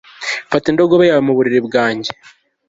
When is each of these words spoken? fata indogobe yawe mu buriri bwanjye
fata 0.51 0.67
indogobe 0.71 1.03
yawe 1.07 1.21
mu 1.27 1.33
buriri 1.37 1.59
bwanjye 1.67 2.11